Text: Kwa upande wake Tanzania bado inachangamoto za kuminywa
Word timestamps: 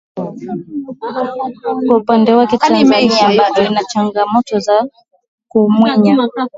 Kwa 1.89 1.97
upande 1.97 2.33
wake 2.33 2.57
Tanzania 2.57 3.29
bado 3.37 3.61
inachangamoto 3.71 4.59
za 4.59 4.89
kuminywa 5.47 6.29